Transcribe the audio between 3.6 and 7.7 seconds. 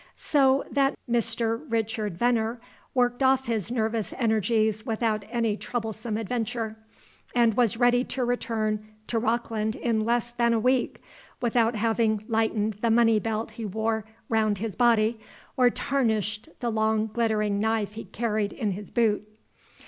nervous energies without any troublesome adventure, and